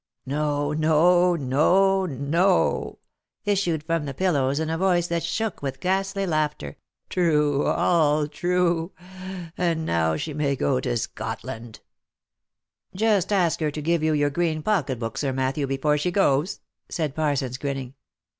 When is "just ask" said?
12.95-13.59